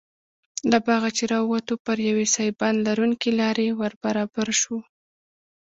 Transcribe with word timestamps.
له 0.71 0.77
باغه 0.87 1.09
چې 1.17 1.23
راووتو 1.33 1.73
پر 1.85 1.97
یوې 2.09 2.25
سایبان 2.35 2.75
لرونکې 2.87 3.29
لارې 3.39 3.67
وربرابر 3.79 4.47
شوو. 4.61 4.79